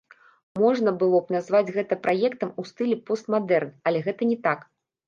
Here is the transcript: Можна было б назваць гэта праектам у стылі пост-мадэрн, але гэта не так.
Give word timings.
Можна 0.61 0.93
было 1.03 1.17
б 1.27 1.35
назваць 1.35 1.73
гэта 1.77 1.99
праектам 2.09 2.49
у 2.65 2.69
стылі 2.71 2.95
пост-мадэрн, 3.11 3.73
але 3.91 4.07
гэта 4.11 4.21
не 4.35 4.45
так. 4.51 4.69